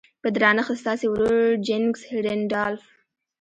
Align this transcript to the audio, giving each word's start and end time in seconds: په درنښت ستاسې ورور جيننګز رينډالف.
په 0.21 0.27
درنښت 0.35 0.79
ستاسې 0.81 1.05
ورور 1.09 1.49
جيننګز 1.65 2.01
رينډالف. 2.25 2.83